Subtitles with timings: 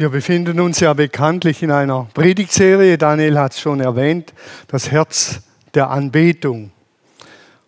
[0.00, 4.32] Wir befinden uns ja bekanntlich in einer Predigtserie, Daniel hat es schon erwähnt,
[4.68, 5.42] das Herz
[5.74, 6.72] der Anbetung.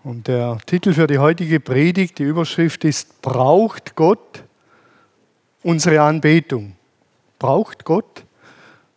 [0.02, 4.45] Und der Titel für die heutige Predigt, die Überschrift ist, braucht Gott
[5.62, 6.74] unsere Anbetung?
[7.38, 8.24] Braucht Gott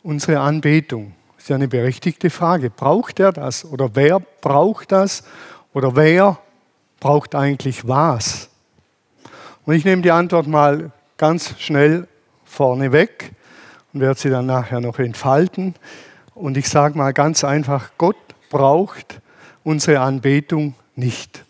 [0.02, 1.14] unsere Anbetung?
[1.36, 2.70] Das ist ja eine berechtigte Frage.
[2.70, 3.66] Braucht er das?
[3.66, 5.26] Oder wer braucht das?
[5.74, 6.40] Oder wer
[7.02, 8.50] braucht eigentlich was?
[9.66, 12.08] Und ich nehme die Antwort mal ganz schnell
[12.56, 13.32] vorneweg
[13.94, 15.76] und werde sie dann nachher noch entfalten.
[16.34, 18.18] Und ich sage mal ganz einfach, Gott
[18.50, 19.22] braucht
[19.64, 21.44] unsere Anbetung nicht.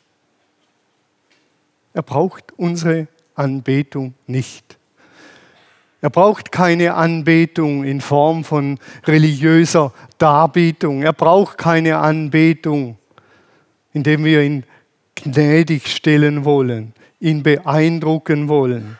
[1.93, 4.77] Er braucht unsere Anbetung nicht.
[6.01, 11.01] Er braucht keine Anbetung in Form von religiöser Darbietung.
[11.01, 12.97] Er braucht keine Anbetung,
[13.93, 14.65] indem wir ihn
[15.15, 18.97] gnädig stellen wollen, ihn beeindrucken wollen.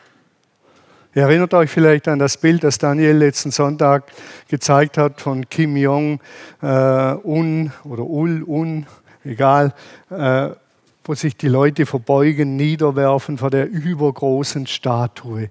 [1.16, 4.12] Ihr erinnert euch vielleicht an das Bild, das Daniel letzten Sonntag
[4.48, 6.20] gezeigt hat von Kim Jong-un
[6.60, 8.84] äh, oder Ul-un,
[9.24, 9.72] egal,
[10.10, 10.50] äh,
[11.04, 15.48] wo sich die Leute verbeugen, niederwerfen vor der übergroßen Statue.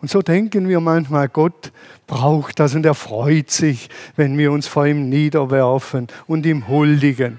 [0.00, 1.70] Und so denken wir manchmal, Gott
[2.06, 7.38] braucht das und er freut sich, wenn wir uns vor ihm niederwerfen und ihm huldigen.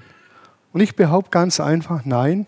[0.72, 2.46] Und ich behaupte ganz einfach, nein,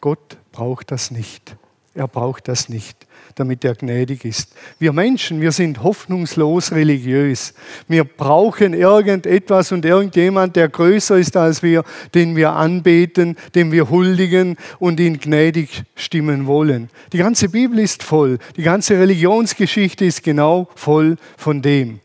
[0.00, 1.58] Gott braucht das nicht.
[1.96, 3.06] Er braucht das nicht,
[3.36, 4.52] damit er gnädig ist.
[4.80, 7.54] Wir Menschen, wir sind hoffnungslos religiös.
[7.86, 13.90] Wir brauchen irgendetwas und irgendjemand, der größer ist als wir, den wir anbeten, dem wir
[13.90, 16.90] huldigen und ihn gnädig stimmen wollen.
[17.12, 18.38] Die ganze Bibel ist voll.
[18.56, 22.00] Die ganze Religionsgeschichte ist genau voll von dem.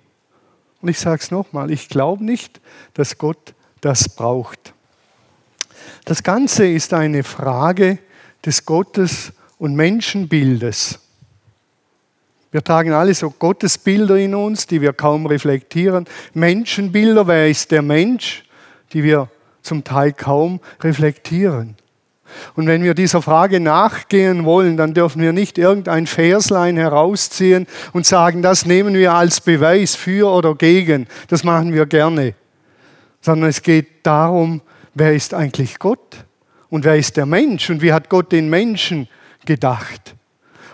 [0.82, 2.62] Und ich sage es nochmal, ich glaube nicht,
[2.94, 4.74] dass Gott das braucht.
[6.06, 7.98] Das Ganze ist eine Frage
[8.46, 11.00] des Gottes und Menschenbildes.
[12.52, 16.06] Wir tragen alle so Gottesbilder in uns, die wir kaum reflektieren.
[16.34, 18.44] Menschenbilder, wer ist der Mensch,
[18.92, 19.30] die wir
[19.62, 21.76] zum Teil kaum reflektieren.
[22.56, 28.06] Und wenn wir dieser Frage nachgehen wollen, dann dürfen wir nicht irgendein Verslein herausziehen und
[28.06, 31.08] sagen, das nehmen wir als Beweis für oder gegen.
[31.28, 32.34] Das machen wir gerne.
[33.22, 34.62] Sondern es geht darum,
[34.94, 36.24] wer ist eigentlich Gott
[36.70, 39.08] und wer ist der Mensch und wie hat Gott den Menschen
[39.50, 40.16] gedacht.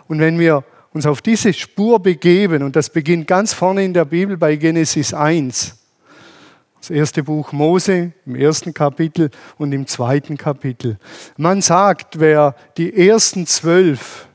[0.09, 4.03] Und wenn wir uns auf diese Spur begeben, und das beginnt ganz vorne in der
[4.03, 5.77] Bibel bei Genesis 1,
[6.81, 10.97] das erste Buch Mose im ersten Kapitel und im zweiten Kapitel.
[11.37, 14.27] Man sagt, wer die ersten zwölf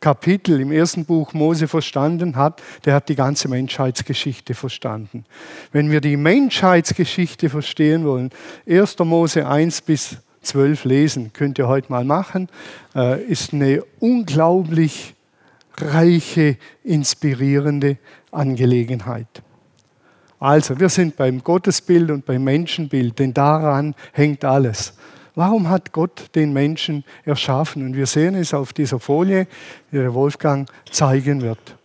[0.00, 5.24] Kapitel im ersten Buch Mose verstanden hat, der hat die ganze Menschheitsgeschichte verstanden.
[5.72, 8.30] Wenn wir die Menschheitsgeschichte verstehen wollen,
[8.66, 8.98] 1.
[9.00, 12.48] Mose 1 bis zwölf lesen, könnt ihr heute mal machen,
[12.94, 15.14] äh, ist eine unglaublich
[15.78, 17.96] reiche, inspirierende
[18.30, 19.42] Angelegenheit.
[20.38, 24.94] Also, wir sind beim Gottesbild und beim Menschenbild, denn daran hängt alles.
[25.34, 27.86] Warum hat Gott den Menschen erschaffen?
[27.86, 29.46] Und wir sehen es auf dieser Folie,
[29.90, 31.76] die der Wolfgang zeigen wird.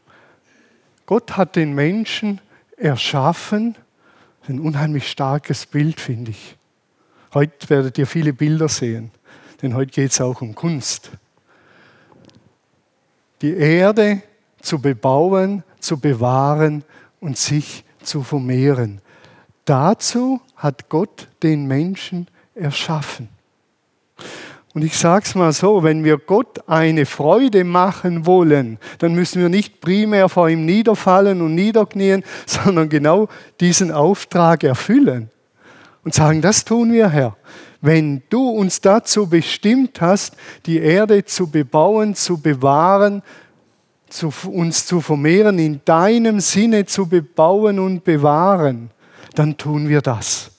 [1.06, 2.42] Gott hat den Menschen
[2.76, 3.76] erschaffen,
[4.50, 6.57] ein unheimlich starkes Bild, finde ich.
[7.34, 9.12] Heute werdet ihr viele Bilder sehen,
[9.62, 11.12] denn heute geht es auch um Kunst.
[13.42, 14.22] Die Erde
[14.62, 16.84] zu bebauen, zu bewahren
[17.20, 19.02] und sich zu vermehren.
[19.66, 23.30] Dazu hat Gott den Menschen erschaffen.
[24.74, 29.42] Und ich sage es mal so, wenn wir Gott eine Freude machen wollen, dann müssen
[29.42, 33.28] wir nicht primär vor ihm niederfallen und niederknien, sondern genau
[33.60, 35.30] diesen Auftrag erfüllen
[36.08, 37.36] und sagen, das tun wir, Herr.
[37.82, 43.22] Wenn du uns dazu bestimmt hast, die Erde zu bebauen, zu bewahren,
[44.08, 48.90] zu, uns zu vermehren, in deinem Sinne zu bebauen und bewahren,
[49.36, 50.52] dann tun wir das.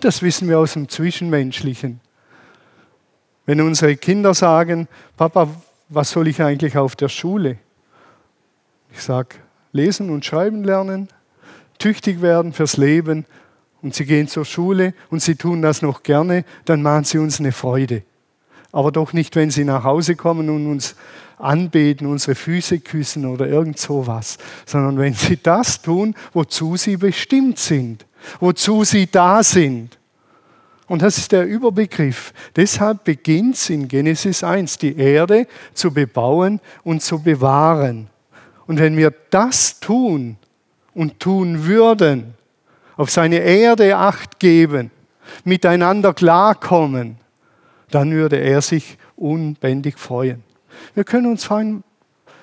[0.00, 2.00] Das wissen wir aus dem Zwischenmenschlichen.
[3.46, 5.48] Wenn unsere Kinder sagen, Papa,
[5.88, 7.56] was soll ich eigentlich auf der Schule?
[8.92, 9.36] Ich sage,
[9.72, 11.08] lesen und schreiben lernen,
[11.78, 13.24] tüchtig werden fürs Leben
[13.86, 17.38] und sie gehen zur Schule und sie tun das noch gerne, dann machen sie uns
[17.38, 18.02] eine Freude.
[18.72, 20.96] Aber doch nicht, wenn sie nach Hause kommen und uns
[21.38, 27.60] anbeten, unsere Füße küssen oder irgend sowas, sondern wenn sie das tun, wozu sie bestimmt
[27.60, 28.06] sind,
[28.40, 29.96] wozu sie da sind.
[30.88, 32.34] Und das ist der Überbegriff.
[32.56, 38.08] Deshalb beginnt es in Genesis 1, die Erde zu bebauen und zu bewahren.
[38.66, 40.38] Und wenn wir das tun
[40.92, 42.35] und tun würden,
[42.96, 44.90] auf seine Erde acht geben,
[45.44, 47.16] miteinander klarkommen,
[47.90, 50.42] dann würde er sich unbändig freuen.
[50.94, 51.84] Wir können uns fragen,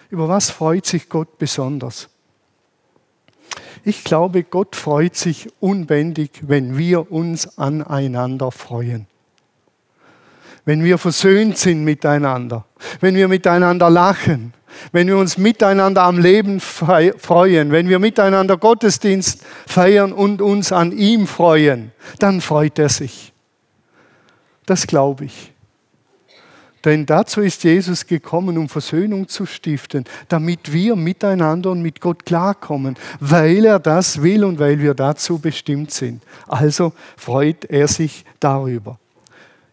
[0.09, 2.09] über was freut sich Gott besonders?
[3.83, 9.07] Ich glaube, Gott freut sich unbändig, wenn wir uns aneinander freuen.
[10.65, 12.65] Wenn wir versöhnt sind miteinander,
[13.01, 14.53] wenn wir miteinander lachen,
[14.91, 20.91] wenn wir uns miteinander am Leben freuen, wenn wir miteinander Gottesdienst feiern und uns an
[20.91, 23.33] ihm freuen, dann freut er sich.
[24.65, 25.53] Das glaube ich.
[26.85, 32.25] Denn dazu ist Jesus gekommen, um Versöhnung zu stiften, damit wir miteinander und mit Gott
[32.25, 36.21] klarkommen, weil er das will und weil wir dazu bestimmt sind.
[36.47, 38.99] Also freut er sich darüber.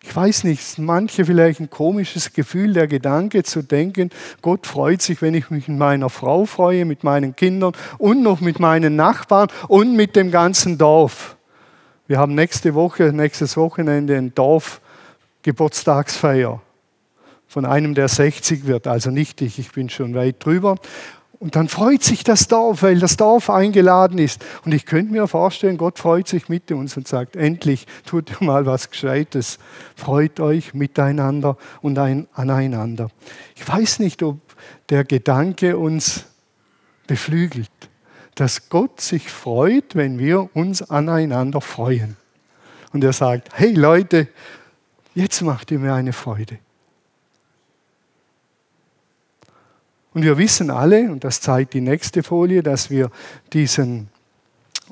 [0.02, 4.08] Ich weiß nicht, manche vielleicht ein komisches Gefühl, der Gedanke zu denken,
[4.41, 8.41] Gott freut sich, wenn ich mich mit meiner Frau freue, mit meinen Kindern und noch
[8.41, 11.37] mit meinen Nachbarn und mit dem ganzen Dorf.
[12.06, 16.62] Wir haben nächste Woche, nächstes Wochenende ein Dorf-Geburtstagsfeier
[17.47, 20.76] von einem, der 60 wird, also nicht ich, ich bin schon weit drüber.
[21.40, 24.44] Und dann freut sich das Dorf, weil das Dorf eingeladen ist.
[24.66, 28.37] Und ich könnte mir vorstellen, Gott freut sich mit uns und sagt, endlich tut ihr
[28.46, 29.58] mal was Gescheites.
[29.96, 33.08] Freut euch miteinander und ein, aneinander.
[33.56, 34.38] Ich weiß nicht, ob
[34.90, 36.26] der Gedanke uns
[37.06, 37.70] beflügelt,
[38.34, 42.19] dass Gott sich freut, wenn wir uns aneinander freuen.
[42.92, 44.28] Und er sagt, hey Leute,
[45.14, 46.58] jetzt macht ihr mir eine Freude.
[50.12, 53.11] Und wir wissen alle, und das zeigt die nächste Folie, dass wir
[53.53, 54.09] diesen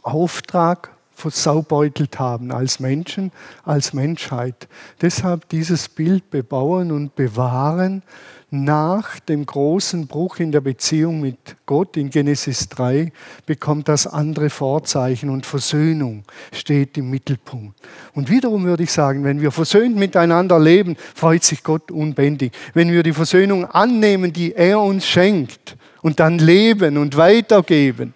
[0.02, 3.32] Auftrag versaubeutelt haben als Menschen,
[3.64, 4.68] als Menschheit.
[5.00, 8.02] Deshalb dieses Bild bebauen und bewahren,
[8.50, 13.12] nach dem großen Bruch in der Beziehung mit Gott in Genesis 3
[13.44, 17.78] bekommt das andere Vorzeichen und Versöhnung steht im Mittelpunkt.
[18.14, 22.52] Und wiederum würde ich sagen, wenn wir versöhnt miteinander leben, freut sich Gott unbändig.
[22.72, 28.14] Wenn wir die Versöhnung annehmen, die er uns schenkt und dann leben und weitergeben,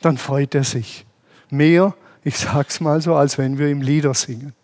[0.00, 1.04] dann freut er sich
[1.52, 1.94] mehr,
[2.24, 4.54] ich sag's mal so, als wenn wir ihm Lieder singen.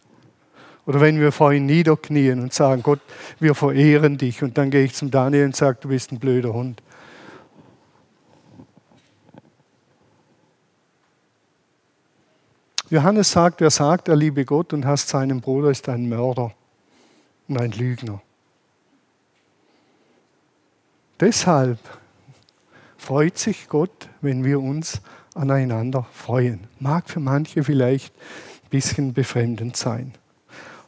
[0.87, 3.01] Oder wenn wir vor ihm niederknien und sagen, Gott,
[3.41, 4.43] wir verehren dich.
[4.43, 6.81] Und dann gehe ich zum Daniel und sage, du bist ein blöder Hund.
[12.89, 16.53] Johannes sagt, wer sagt, er liebe Gott und hasst seinen Bruder, ist ein Mörder
[17.49, 18.23] und ein Lügner.
[21.19, 21.79] Deshalb
[22.97, 25.01] freut sich Gott, wenn wir uns
[25.37, 26.67] aneinander freuen.
[26.81, 28.15] Mag für manche vielleicht
[28.65, 30.13] ein bisschen befremdend sein.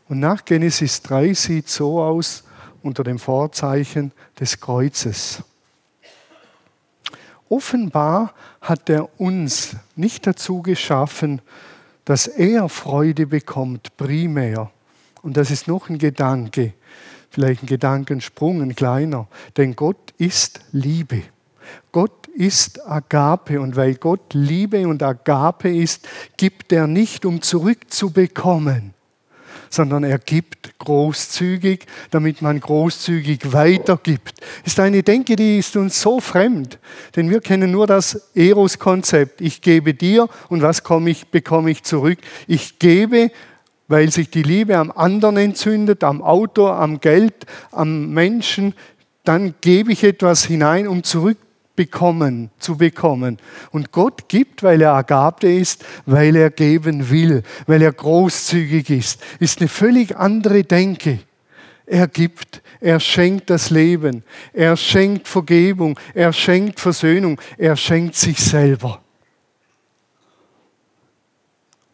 [0.09, 2.45] Und nach Genesis 3 sieht so aus
[2.83, 5.43] unter dem Vorzeichen des Kreuzes.
[7.49, 11.41] Offenbar hat er uns nicht dazu geschaffen,
[12.05, 14.71] dass er Freude bekommt, primär.
[15.23, 16.73] Und das ist noch ein Gedanke,
[17.31, 19.29] vielleicht ein Gedankensprung, ein kleiner.
[19.57, 21.23] Denn Gott ist Liebe.
[21.93, 28.95] Gott ist Agape und weil Gott Liebe und Agape ist, gibt er nicht, um zurückzubekommen,
[29.71, 34.41] sondern er gibt großzügig, damit man großzügig weitergibt.
[34.65, 36.79] Ist eine Denke, die ist uns so fremd,
[37.17, 39.41] denn wir kennen nur das Eros-Konzept.
[39.41, 42.19] Ich gebe dir und was ich, bekomme ich zurück?
[42.47, 43.33] Ich gebe,
[43.89, 47.35] weil sich die Liebe am anderen entzündet, am Auto, am Geld,
[47.73, 48.75] am Menschen,
[49.25, 51.37] dann gebe ich etwas hinein, um zurück
[51.79, 53.39] bekommen, zu bekommen.
[53.71, 59.23] Und Gott gibt, weil er Agape ist, weil er geben will, weil er großzügig ist.
[59.39, 61.21] Ist eine völlig andere Denke.
[61.87, 68.39] Er gibt, er schenkt das Leben, er schenkt Vergebung, er schenkt Versöhnung, er schenkt sich
[68.39, 69.01] selber.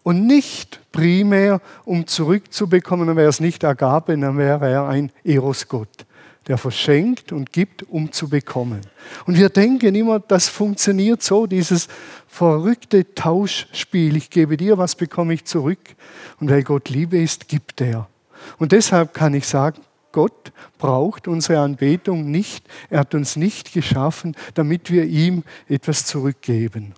[0.03, 6.07] Und nicht primär, um zurückzubekommen, dann wäre es nicht Agape, dann wäre er ein Eros-Gott
[6.47, 8.81] der verschenkt und gibt, um zu bekommen.
[9.27, 11.89] Und wir denken immer, das funktioniert so, dieses
[12.29, 14.17] verrückte Tauschspiel.
[14.17, 15.79] Ich gebe dir, was bekomme ich zurück?
[16.41, 18.09] Und weil Gott Liebe ist, gibt er.
[18.59, 19.81] Und deshalb kann ich sagen,
[20.13, 22.67] Gott braucht unsere Anbetung nicht.
[22.89, 26.95] Er hat uns nicht geschaffen, damit wir ihm etwas zurückgeben.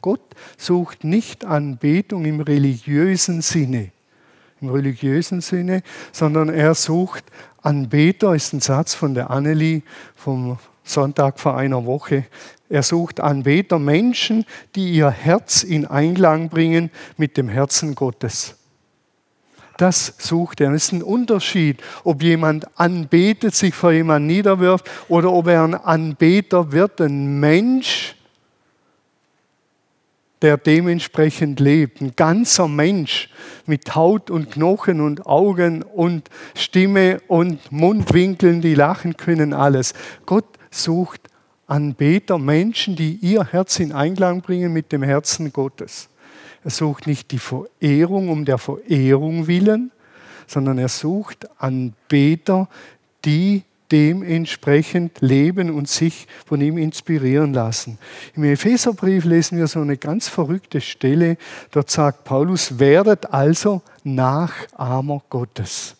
[0.00, 0.22] Gott
[0.56, 3.90] sucht nicht Anbetung im religiösen Sinne,
[4.60, 7.24] im religiösen Sinne, sondern er sucht
[7.62, 9.82] Anbeter ist ein Satz von der Annelie
[10.16, 12.24] vom Sonntag vor einer Woche.
[12.68, 18.54] Er sucht Anbeter, Menschen, die ihr Herz in Einklang bringen mit dem Herzen Gottes.
[19.76, 20.72] Das sucht er.
[20.72, 25.74] Es ist ein Unterschied, ob jemand anbetet, sich vor jemand niederwirft oder ob er ein
[25.74, 28.16] Anbeter wird, ein Mensch,
[30.42, 32.00] der dementsprechend lebt.
[32.00, 33.28] Ein ganzer Mensch
[33.66, 39.94] mit Haut und Knochen und Augen und Stimme und Mundwinkeln, die lachen können, alles.
[40.26, 41.28] Gott sucht
[41.66, 46.08] Anbeter Menschen, die ihr Herz in Einklang bringen mit dem Herzen Gottes.
[46.64, 49.90] Er sucht nicht die Verehrung um der Verehrung willen,
[50.46, 52.68] sondern er sucht Anbeter,
[53.24, 57.98] die dementsprechend leben und sich von ihm inspirieren lassen.
[58.34, 61.36] Im Epheserbrief lesen wir so eine ganz verrückte Stelle.
[61.70, 65.96] Dort sagt Paulus, werdet also Nachahmer Gottes.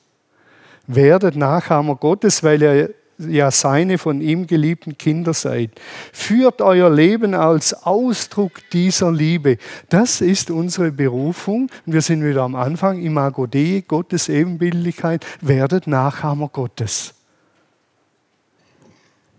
[0.87, 5.71] Werdet Nachahmer Gottes, weil ihr ja seine von ihm geliebten Kinder seid.
[6.13, 9.59] Führt euer Leben als Ausdruck dieser Liebe.
[9.89, 11.69] Das ist unsere Berufung.
[11.85, 13.01] Wir sind wieder am Anfang.
[13.01, 15.27] Imago Dei, Gottes Ebenbildlichkeit.
[15.41, 17.18] Werdet Nachahmer Gottes.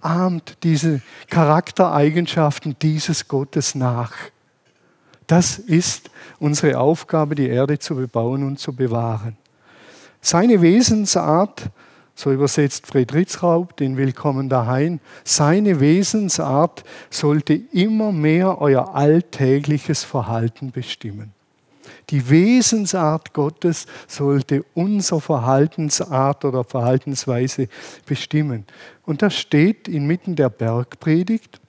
[0.01, 4.13] Ahmt diese Charaktereigenschaften dieses Gottes nach.
[5.27, 9.38] Das ist unsere Aufgabe, die Erde zu bebauen und zu bewahren.
[10.22, 11.70] Seine Wesensart
[12.20, 20.72] so übersetzt Friedrich Raub, den Willkommen daheim, seine Wesensart sollte immer mehr euer alltägliches Verhalten
[20.72, 21.32] bestimmen.
[22.10, 27.70] Die Wesensart Gottes sollte unser Verhaltensart oder Verhaltensweise
[28.06, 28.65] bestimmen.
[29.09, 31.59] Und das steht inmitten der Bergpredigt.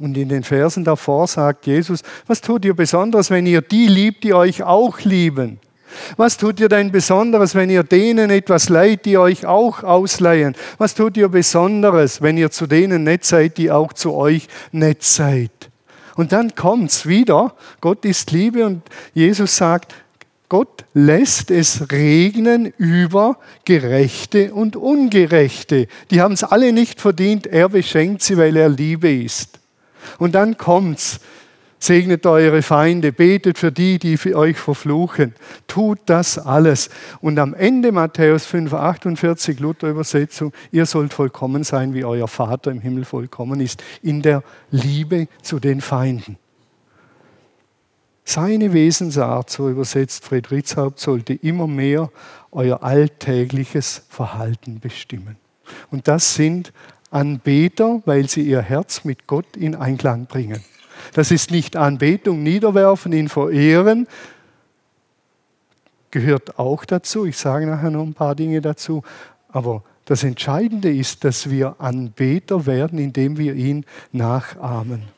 [0.00, 4.24] Und in den Versen davor sagt Jesus, was tut ihr besonders, wenn ihr die liebt,
[4.24, 5.60] die euch auch lieben?
[6.16, 10.56] Was tut ihr denn Besonderes, wenn ihr denen etwas leiht, die euch auch ausleihen?
[10.76, 15.04] Was tut ihr Besonderes, wenn ihr zu denen nett seid, die auch zu euch nett
[15.04, 15.52] seid?
[16.16, 17.54] Und dann kommt's wieder.
[17.80, 18.82] Gott ist Liebe und
[19.14, 19.94] Jesus sagt,
[20.48, 25.88] Gott lässt es regnen über Gerechte und Ungerechte.
[26.10, 27.46] Die haben es alle nicht verdient.
[27.46, 29.58] Er beschenkt sie, weil er Liebe ist.
[30.18, 31.20] Und dann kommt's.
[31.78, 35.34] Segnet eure Feinde, betet für die, die für euch verfluchen.
[35.66, 36.88] Tut das alles.
[37.20, 42.80] Und am Ende Matthäus 5, 48, Luther-Übersetzung, ihr sollt vollkommen sein, wie euer Vater im
[42.80, 46.38] Himmel vollkommen ist, in der Liebe zu den Feinden.
[48.28, 52.10] Seine Wesensart, so übersetzt Friedrichshaupt, sollte immer mehr
[52.50, 55.36] euer alltägliches Verhalten bestimmen.
[55.92, 56.72] Und das sind
[57.12, 60.60] Anbeter, weil sie ihr Herz mit Gott in Einklang bringen.
[61.12, 64.08] Das ist nicht Anbetung, niederwerfen, ihn verehren.
[66.10, 67.26] Gehört auch dazu.
[67.26, 69.04] Ich sage nachher noch ein paar Dinge dazu.
[69.50, 75.15] Aber das Entscheidende ist, dass wir Anbeter werden, indem wir ihn nachahmen.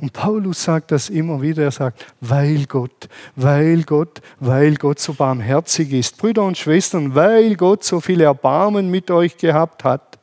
[0.00, 1.64] Und Paulus sagt das immer wieder.
[1.64, 6.16] Er sagt, weil Gott, weil Gott, weil Gott so barmherzig ist.
[6.18, 10.18] Brüder und Schwestern, weil Gott so viel Erbarmen mit euch gehabt hat.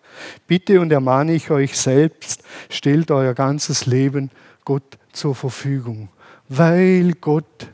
[0.48, 4.32] Bitte und ermahne ich euch selbst, stellt euer ganzes Leben
[4.64, 6.08] Gott zur Verfügung.
[6.48, 7.68] Weil Gott,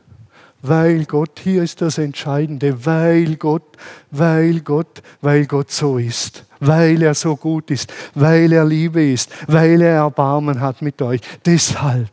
[0.60, 3.76] weil Gott, hier ist das Entscheidende, weil Gott,
[4.10, 9.30] weil Gott, weil Gott so ist, weil er so gut ist, weil er Liebe ist,
[9.48, 11.20] weil er Erbarmen hat mit euch.
[11.44, 12.10] Deshalb.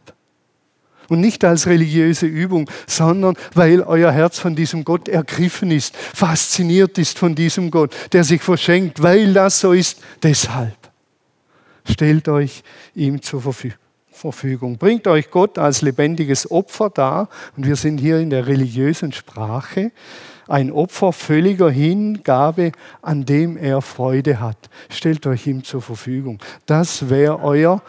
[1.08, 6.98] Und nicht als religiöse Übung, sondern weil euer Herz von diesem Gott ergriffen ist, fasziniert
[6.98, 10.02] ist von diesem Gott, der sich verschenkt, weil das so ist.
[10.22, 10.78] Deshalb
[11.84, 12.64] stellt euch
[12.94, 13.89] ihm zur Verfügung.
[14.20, 14.78] Verfügung.
[14.78, 19.92] Bringt euch Gott als lebendiges Opfer dar, und wir sind hier in der religiösen Sprache,
[20.48, 24.70] ein Opfer völliger Hingabe, an dem er Freude hat.
[24.90, 26.40] Stellt euch ihm zur Verfügung.
[26.66, 27.82] Das wäre euer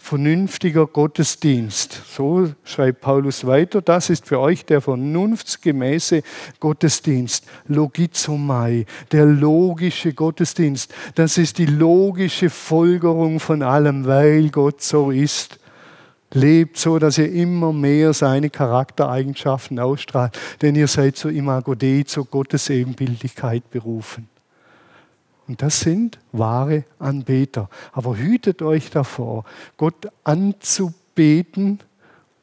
[0.00, 2.02] vernünftiger Gottesdienst.
[2.16, 3.82] So schreibt Paulus weiter.
[3.82, 6.22] Das ist für euch der vernunftsgemäße
[6.58, 7.46] Gottesdienst.
[7.68, 10.92] Logizomai, der logische Gottesdienst.
[11.14, 15.60] Das ist die logische Folgerung von allem, weil Gott so ist.
[16.32, 22.04] Lebt so, dass ihr immer mehr seine Charaktereigenschaften ausstrahlt, denn ihr seid zur Imago Dei,
[22.06, 24.28] zur Gottesebenbildlichkeit berufen.
[25.50, 27.68] Und das sind wahre Anbeter.
[27.90, 29.44] Aber hütet euch davor,
[29.78, 31.80] Gott anzubeten,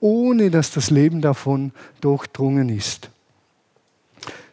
[0.01, 1.71] ohne dass das Leben davon
[2.01, 3.09] durchdrungen ist.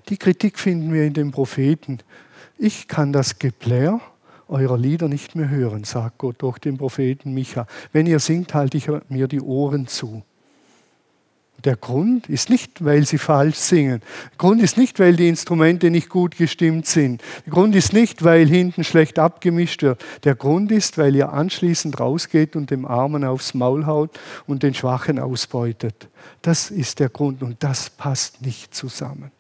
[0.09, 1.99] Die Kritik finden wir in den Propheten.
[2.57, 4.01] Ich kann das Geplär
[4.47, 7.67] eurer Lieder nicht mehr hören, sagt Gott durch den Propheten Micha.
[7.91, 10.23] Wenn ihr singt, halte ich mir die Ohren zu.
[11.65, 14.03] Der Grund ist nicht, weil sie falsch singen.
[14.33, 17.23] Der Grund ist nicht, weil die Instrumente nicht gut gestimmt sind.
[17.47, 20.05] Der Grund ist nicht, weil hinten schlecht abgemischt wird.
[20.25, 24.11] Der Grund ist, weil ihr anschließend rausgeht und dem Armen aufs Maul haut
[24.47, 26.09] und den Schwachen ausbeutet.
[26.43, 29.31] Das ist der Grund und das passt nicht zusammen.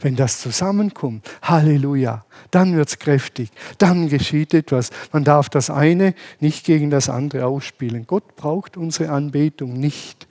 [0.00, 4.90] Wenn das zusammenkommt, Halleluja, dann wird es kräftig, dann geschieht etwas.
[5.12, 8.06] Man darf das eine nicht gegen das andere ausspielen.
[8.06, 10.23] Gott braucht unsere Anbetung nicht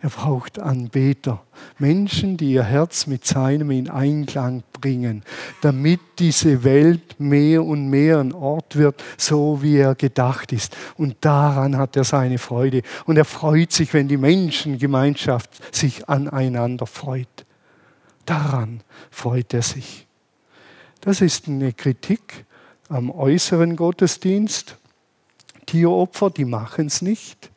[0.00, 1.42] Er braucht Anbeter,
[1.78, 5.24] Menschen, die ihr Herz mit seinem in Einklang bringen,
[5.60, 10.76] damit diese Welt mehr und mehr ein Ort wird, so wie er gedacht ist.
[10.96, 12.82] Und daran hat er seine Freude.
[13.06, 17.44] Und er freut sich, wenn die Menschengemeinschaft sich aneinander freut.
[18.24, 20.06] Daran freut er sich.
[21.00, 22.44] Das ist eine Kritik
[22.88, 24.76] am äußeren Gottesdienst.
[25.66, 27.50] Tieropfer, die machen es nicht.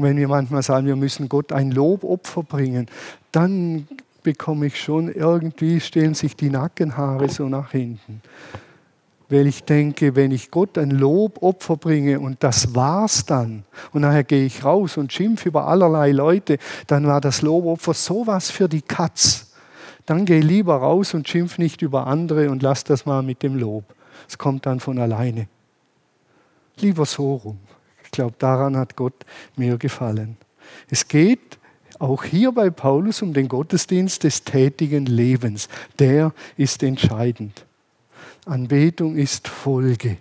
[0.00, 2.86] Und wenn wir manchmal sagen, wir müssen Gott ein Lobopfer bringen,
[3.32, 3.86] dann
[4.22, 8.22] bekomme ich schon irgendwie, stellen sich die Nackenhaare so nach hinten.
[9.28, 14.24] Weil ich denke, wenn ich Gott ein Lobopfer bringe und das war's dann, und nachher
[14.24, 18.80] gehe ich raus und schimpfe über allerlei Leute, dann war das Lobopfer sowas für die
[18.80, 19.52] Katz.
[20.06, 23.54] Dann geh lieber raus und schimpf nicht über andere und lass das mal mit dem
[23.54, 23.84] Lob.
[24.26, 25.46] Es kommt dann von alleine.
[26.78, 27.58] Lieber so rum.
[28.10, 29.14] Ich glaube, daran hat Gott
[29.54, 30.36] mir gefallen.
[30.90, 31.60] Es geht
[32.00, 35.68] auch hier bei Paulus um den Gottesdienst des tätigen Lebens.
[36.00, 37.64] Der ist entscheidend.
[38.46, 40.16] Anbetung ist Folge,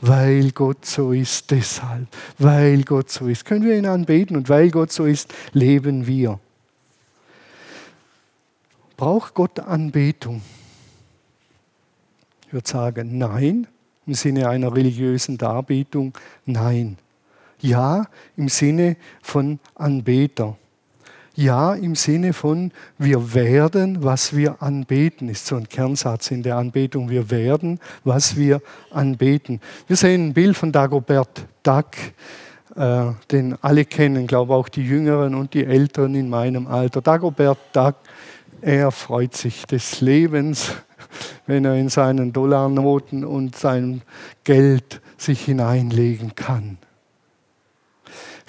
[0.00, 3.44] weil Gott so ist, deshalb, weil Gott so ist.
[3.44, 6.40] Können wir ihn anbeten und weil Gott so ist, leben wir.
[8.96, 10.42] Braucht Gott Anbetung?
[12.48, 13.68] Ich würde sagen, nein,
[14.06, 16.98] im Sinne einer religiösen Darbietung, nein.
[17.62, 20.56] Ja im Sinne von Anbeter.
[21.34, 26.56] Ja im Sinne von wir werden, was wir anbeten, ist so ein Kernsatz in der
[26.56, 27.08] Anbetung.
[27.08, 29.60] Wir werden, was wir anbeten.
[29.86, 31.92] Wir sehen ein Bild von Dagobert Duck,
[32.76, 37.00] äh, den alle kennen, glaube auch die Jüngeren und die Älteren in meinem Alter.
[37.00, 37.94] Dagobert Duck,
[38.60, 40.72] er freut sich des Lebens,
[41.46, 44.02] wenn er in seinen Dollarnoten und sein
[44.44, 46.76] Geld sich hineinlegen kann.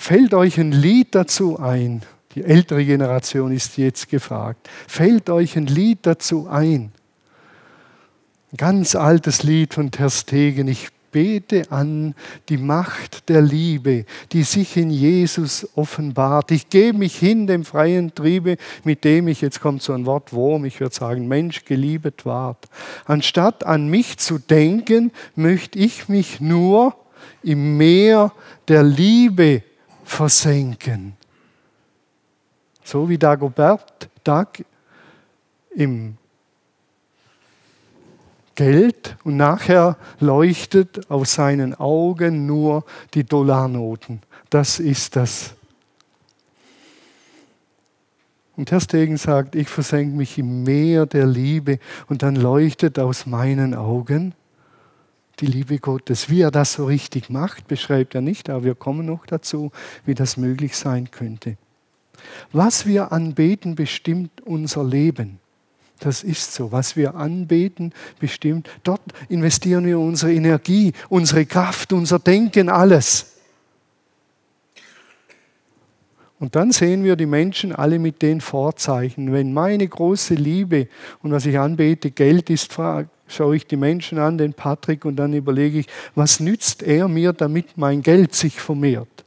[0.04, 2.02] Fällt euch ein Lied dazu ein?
[2.36, 4.70] Die ältere Generation ist jetzt gefragt.
[4.86, 6.92] Fällt euch ein Lied dazu ein?
[8.52, 10.68] Ein ganz altes Lied von Terstegen.
[10.68, 12.16] Ich bete an
[12.50, 16.52] die Macht der Liebe, die sich in Jesus offenbart.
[16.52, 20.34] Ich gebe mich hin dem freien Triebe, mit dem ich, jetzt kommt so ein Wort
[20.34, 22.58] Wurm, ich würde sagen, Mensch geliebet ward.
[23.06, 26.94] Anstatt an mich zu denken, möchte ich mich nur
[27.42, 28.34] im Meer
[28.68, 29.64] der Liebe
[30.04, 31.16] versenken.
[32.84, 34.64] So wie Dagobert Dag
[35.76, 36.18] im
[38.56, 44.22] Geld und nachher leuchtet aus seinen Augen nur die Dollarnoten.
[44.50, 45.56] Das ist das.
[48.56, 53.26] Und Herr Stegen sagt, ich versenke mich im Meer der Liebe und dann leuchtet aus
[53.26, 54.36] meinen Augen
[55.40, 56.30] die Liebe Gottes.
[56.30, 59.72] Wie er das so richtig macht, beschreibt er nicht, aber wir kommen noch dazu,
[60.06, 61.58] wie das möglich sein könnte.
[62.52, 65.40] Was wir anbeten, bestimmt unser Leben.
[66.00, 66.72] Das ist so.
[66.72, 68.70] Was wir anbeten, bestimmt.
[68.84, 73.34] Dort investieren wir unsere Energie, unsere Kraft, unser Denken, alles.
[76.40, 79.32] Und dann sehen wir die Menschen alle mit den Vorzeichen.
[79.32, 80.90] Wenn meine große Liebe
[81.22, 82.78] und was ich anbete Geld ist,
[83.34, 87.34] schaue ich die Menschen an, den Patrick, und dann überlege ich, was nützt er mir,
[87.34, 89.26] damit mein Geld sich vermehrt?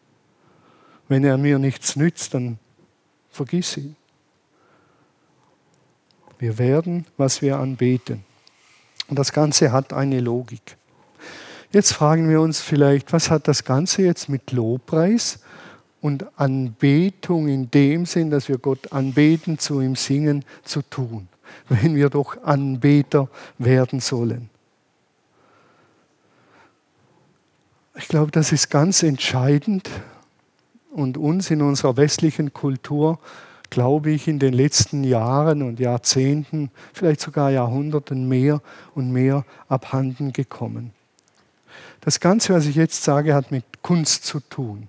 [1.09, 2.59] Wenn er mir nichts nützt, dann
[3.31, 3.97] vergiss ihn.
[6.39, 8.25] Wir werden, was wir anbeten.
[9.09, 10.77] Und das Ganze hat eine Logik.
[11.73, 15.41] Jetzt fragen wir uns vielleicht, was hat das Ganze jetzt mit Lobpreis
[16.01, 21.29] und Anbetung in dem Sinn, dass wir Gott anbeten, zu ihm singen, zu tun?
[21.69, 23.29] Wenn wir doch Anbeter
[23.59, 24.51] werden sollen.
[27.97, 29.89] Ich glaube, das ist ganz entscheidend
[30.91, 33.19] und uns in unserer westlichen Kultur,
[33.71, 38.61] glaube ich, in den letzten Jahren und Jahrzehnten, vielleicht sogar Jahrhunderten mehr
[38.95, 40.93] und mehr abhanden gekommen.
[42.03, 44.89] Das Ganze, was ich jetzt sage, hat mit Kunst zu tun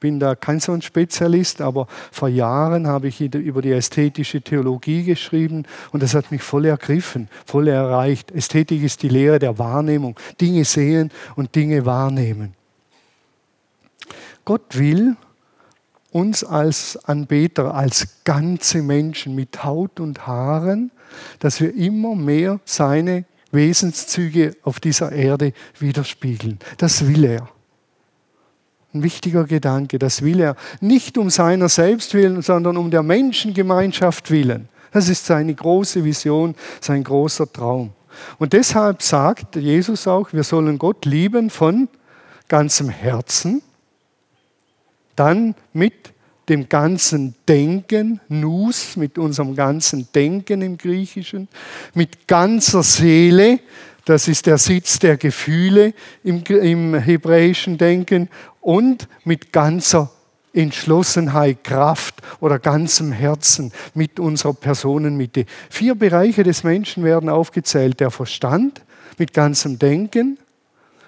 [0.00, 5.04] bin da kein so ein Spezialist, aber vor Jahren habe ich über die ästhetische Theologie
[5.04, 8.30] geschrieben und das hat mich voll ergriffen, voll erreicht.
[8.30, 12.54] Ästhetik ist die Lehre der Wahrnehmung, Dinge sehen und Dinge wahrnehmen.
[14.44, 15.16] Gott will
[16.10, 20.92] uns als Anbeter, als ganze Menschen mit Haut und Haaren,
[21.38, 26.58] dass wir immer mehr seine Wesenszüge auf dieser Erde widerspiegeln.
[26.76, 27.48] Das will er.
[28.94, 34.30] Ein wichtiger Gedanke, das will er nicht um seiner selbst willen, sondern um der Menschengemeinschaft
[34.30, 34.68] willen.
[34.92, 37.90] Das ist seine große Vision, sein großer Traum.
[38.38, 41.88] Und deshalb sagt Jesus auch, wir sollen Gott lieben von
[42.46, 43.62] ganzem Herzen,
[45.16, 46.12] dann mit
[46.48, 51.48] dem ganzen Denken, Nus, mit unserem ganzen Denken im Griechischen,
[51.94, 53.60] mit ganzer Seele,
[54.04, 58.28] das ist der Sitz der Gefühle im, im hebräischen Denken,
[58.60, 60.10] und mit ganzer
[60.54, 65.44] Entschlossenheit, Kraft oder ganzem Herzen mit unserer Personenmitte.
[65.68, 68.00] Vier Bereiche des Menschen werden aufgezählt.
[68.00, 68.82] Der Verstand
[69.18, 70.38] mit ganzem Denken,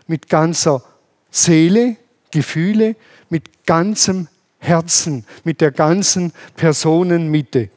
[0.07, 0.83] mit ganzer
[1.31, 1.97] Seele,
[2.31, 2.97] Gefühle,
[3.31, 4.29] mit ganzem
[4.59, 7.71] Herzen, mit der ganzen Personenmitte.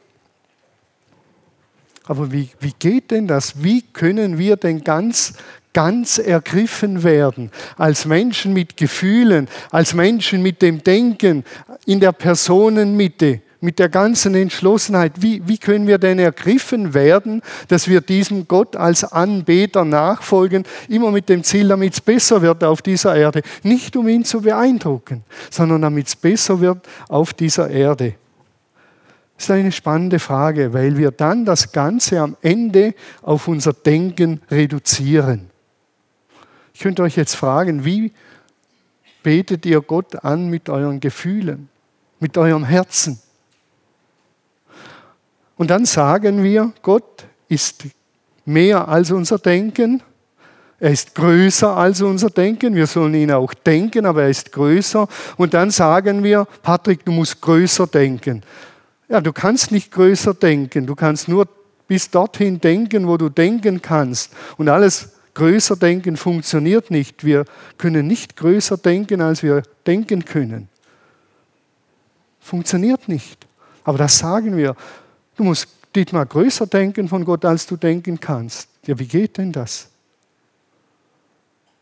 [2.10, 3.62] Aber wie, wie geht denn das?
[3.62, 5.34] Wie können wir denn ganz
[5.72, 11.44] ganz ergriffen werden, als Menschen mit Gefühlen, als Menschen mit dem Denken,
[11.86, 15.12] in der Personenmitte, mit der ganzen Entschlossenheit.
[15.22, 21.12] Wie, wie können wir denn ergriffen werden, dass wir diesem Gott als Anbeter nachfolgen, immer
[21.12, 23.42] mit dem Ziel, damit es besser wird auf dieser Erde.
[23.62, 28.14] Nicht um ihn zu beeindrucken, sondern damit es besser wird auf dieser Erde.
[29.40, 34.42] Das ist eine spannende Frage, weil wir dann das Ganze am Ende auf unser Denken
[34.50, 35.48] reduzieren.
[36.74, 38.12] Ich könnte euch jetzt fragen, wie
[39.22, 41.70] betet ihr Gott an mit euren Gefühlen,
[42.18, 43.18] mit eurem Herzen?
[45.56, 47.84] Und dann sagen wir, Gott ist
[48.44, 50.02] mehr als unser Denken.
[50.78, 52.74] Er ist größer als unser Denken.
[52.74, 55.08] Wir sollen ihn auch denken, aber er ist größer.
[55.38, 58.42] Und dann sagen wir, Patrick, du musst größer denken.
[59.10, 60.86] Ja, du kannst nicht größer denken.
[60.86, 61.48] Du kannst nur
[61.88, 64.32] bis dorthin denken, wo du denken kannst.
[64.56, 67.24] Und alles größer denken funktioniert nicht.
[67.24, 67.44] Wir
[67.76, 70.68] können nicht größer denken, als wir denken können.
[72.38, 73.46] Funktioniert nicht.
[73.82, 74.76] Aber das sagen wir.
[75.36, 78.68] Du musst Dietmar größer denken von Gott, als du denken kannst.
[78.86, 79.88] Ja, wie geht denn das?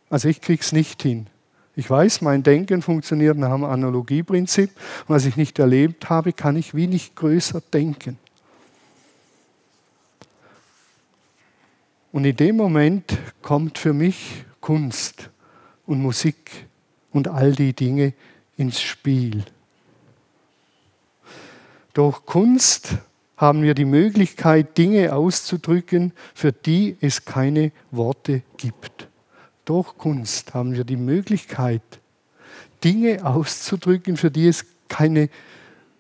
[0.09, 1.27] Also ich kriege es nicht hin.
[1.79, 4.73] Ich weiß, mein Denken funktioniert nach dem Analogieprinzip.
[5.07, 8.19] Was ich nicht erlebt habe, kann ich wie nicht größer denken.
[12.11, 15.31] Und in dem Moment kommt für mich Kunst
[15.87, 16.51] und Musik
[17.13, 18.13] und all die Dinge
[18.57, 19.45] ins Spiel.
[21.95, 22.97] Durch Kunst
[23.37, 29.08] haben wir die Möglichkeit, Dinge auszudrücken, für die es keine Worte gibt.
[29.69, 31.83] Durch Kunst haben wir die Möglichkeit,
[32.83, 35.29] Dinge auszudrücken, für die es keine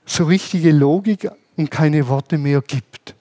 [0.06, 1.28] so richtige Logik
[1.58, 3.14] und keine Worte mehr gibt.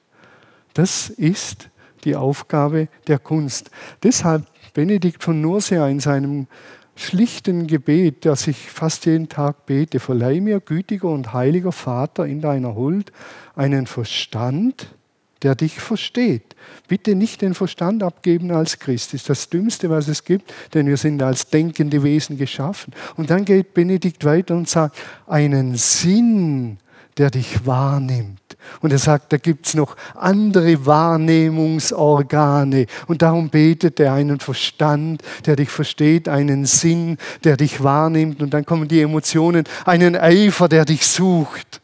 [0.74, 1.70] Das ist
[2.06, 3.72] die Aufgabe der Kunst.
[4.04, 6.48] Deshalb Benedikt von Nursia in seinem
[6.96, 12.40] schlichten Gebet, das ich fast jeden Tag bete, verleih mir, gütiger und heiliger Vater, in
[12.40, 13.12] deiner Huld
[13.54, 14.96] einen Verstand,
[15.44, 16.56] der dich versteht.
[16.88, 19.14] Bitte nicht den Verstand abgeben als Christ.
[19.14, 22.94] Das ist das Dümmste, was es gibt, denn wir sind als denkende Wesen geschaffen.
[23.16, 24.98] Und dann geht Benedikt weiter und sagt,
[25.28, 26.78] einen Sinn,
[27.18, 28.40] der dich wahrnimmt.
[28.82, 32.86] Und er sagt, da gibt es noch andere Wahrnehmungsorgane.
[33.08, 38.42] Und darum betet er einen Verstand, der dich versteht, einen Sinn, der dich wahrnimmt.
[38.42, 41.82] Und dann kommen die Emotionen, einen Eifer, der dich sucht.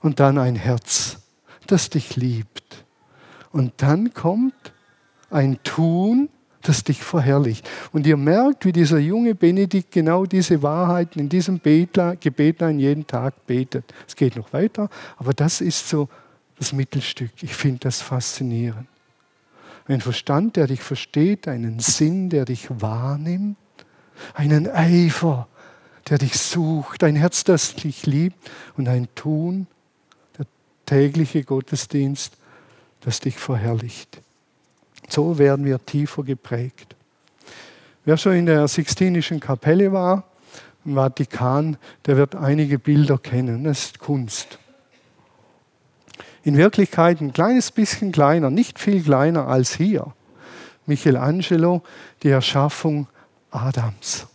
[0.00, 1.18] Und dann ein Herz,
[1.72, 2.84] das dich liebt.
[3.50, 4.72] Und dann kommt
[5.30, 6.28] ein Tun,
[6.62, 7.68] das dich verherrlicht.
[7.92, 13.46] Und ihr merkt, wie dieser junge Benedikt genau diese Wahrheiten in diesem Gebetlein jeden Tag
[13.46, 13.84] betet.
[14.06, 16.08] Es geht noch weiter, aber das ist so
[16.58, 17.30] das Mittelstück.
[17.42, 18.86] Ich finde das faszinierend.
[19.86, 23.56] Ein Verstand, der dich versteht, einen Sinn, der dich wahrnimmt,
[24.34, 25.48] einen Eifer,
[26.10, 29.66] der dich sucht, ein Herz, das dich liebt und ein Tun,
[30.88, 32.32] tägliche Gottesdienst,
[33.02, 34.22] das dich verherrlicht.
[35.08, 36.96] So werden wir tiefer geprägt.
[38.06, 40.24] Wer schon in der Sixtinischen Kapelle war,
[40.86, 43.64] im Vatikan, der wird einige Bilder kennen.
[43.64, 44.58] Das ist Kunst.
[46.42, 50.14] In Wirklichkeit ein kleines bisschen kleiner, nicht viel kleiner als hier.
[50.86, 51.82] Michelangelo,
[52.22, 53.08] die Erschaffung
[53.50, 54.26] Adams.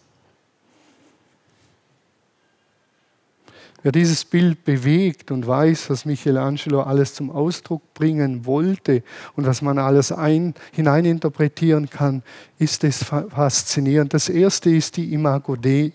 [3.83, 9.03] Wer dieses Bild bewegt und weiß, was Michelangelo alles zum Ausdruck bringen wollte
[9.35, 12.23] und was man alles ein, hineininterpretieren kann,
[12.57, 14.13] ist es faszinierend.
[14.13, 15.91] Das erste ist die Imago Dei.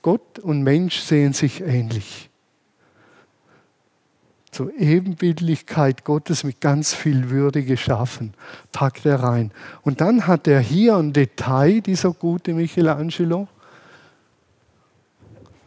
[0.00, 2.30] Gott und Mensch sehen sich ähnlich.
[4.52, 8.34] Zur Ebenbildlichkeit Gottes mit ganz viel Würde geschaffen,
[8.70, 9.50] packt er rein.
[9.82, 13.48] Und dann hat er hier ein Detail, dieser gute Michelangelo,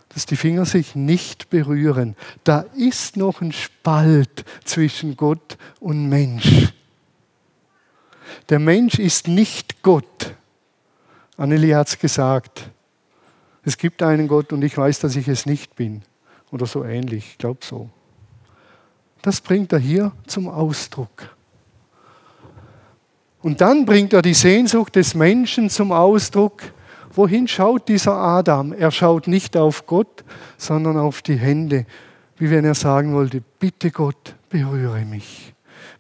[0.10, 2.16] dass die Finger sich nicht berühren.
[2.44, 6.74] Da ist noch ein Spalt zwischen Gott und Mensch.
[8.50, 10.36] Der Mensch ist nicht Gott.
[11.38, 12.70] Annelie hat es gesagt.
[13.64, 16.04] Es gibt einen Gott und ich weiß, dass ich es nicht bin.
[16.52, 17.90] oder so ähnlich, ich glaube so.
[19.22, 21.36] Das bringt er hier zum Ausdruck.
[23.42, 26.64] Und dann bringt er die Sehnsucht des Menschen zum Ausdruck.
[27.18, 28.74] Wohin schaut dieser Adam?
[28.74, 30.24] Er schaut nicht auf Gott,
[30.56, 31.88] sondern auf die Hände,
[32.38, 35.56] wie wenn er sagen wollte, bitte Gott, berühre mich.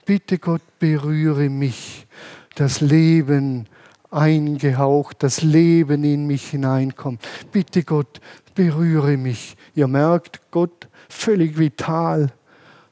[0.06, 2.06] Bitte Gott, berühre mich.
[2.54, 3.66] Das Leben
[4.12, 7.28] eingehaucht, das Leben in mich hineinkommt.
[7.52, 8.22] Bitte Gott,
[8.54, 9.58] berühre mich.
[9.74, 12.32] Ihr merkt, Gott völlig vital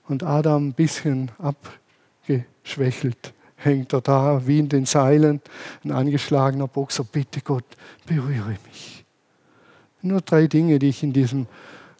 [0.08, 3.35] und Adam ein bisschen abgeschwächelt
[3.66, 5.42] hängt er da wie in den Seilen,
[5.84, 7.04] ein angeschlagener Boxer.
[7.04, 7.66] Bitte Gott,
[8.06, 9.04] berühre mich.
[10.02, 11.48] Nur drei Dinge, die ich in diesem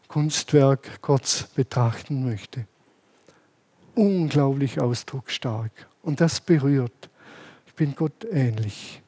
[0.08, 2.66] Kunstwerk kurz betrachten möchte.
[3.94, 5.72] Unglaublich ausdrucksstark.
[6.02, 7.10] Und das berührt.
[7.66, 9.02] Ich bin Gott ähnlich.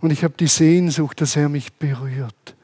[0.00, 2.56] Und ich habe die Sehnsucht, dass er mich berührt.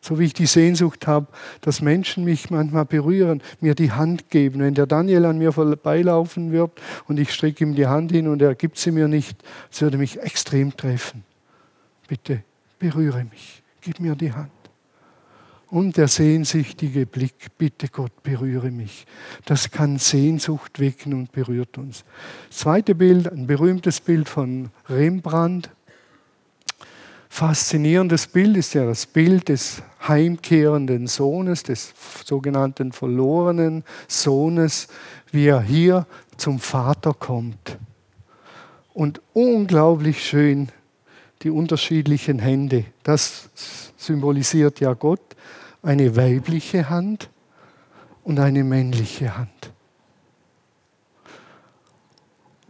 [0.00, 1.26] So wie ich die Sehnsucht habe,
[1.60, 4.60] dass Menschen mich manchmal berühren, mir die Hand geben.
[4.60, 6.72] Wenn der Daniel an mir vorbeilaufen wird
[7.06, 9.98] und ich strecke ihm die Hand hin und er gibt sie mir nicht, es würde
[9.98, 11.24] mich extrem treffen.
[12.08, 12.42] Bitte
[12.78, 14.50] berühre mich, gib mir die Hand.
[15.70, 19.06] Und der sehnsüchtige Blick, bitte Gott, berühre mich.
[19.44, 22.04] Das kann Sehnsucht wecken und berührt uns.
[22.48, 25.70] Das zweite Bild, ein berühmtes Bild von Rembrandt
[27.30, 31.94] faszinierendes Bild ist ja das Bild des heimkehrenden Sohnes, des
[32.26, 34.88] sogenannten verlorenen Sohnes,
[35.30, 37.78] wie er hier zum Vater kommt.
[38.92, 40.70] Und unglaublich schön
[41.42, 42.84] die unterschiedlichen Hände.
[43.04, 43.48] Das
[43.96, 45.22] symbolisiert ja Gott,
[45.82, 47.30] eine weibliche Hand
[48.24, 49.72] und eine männliche Hand.